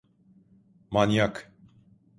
Manyak! 0.91 1.51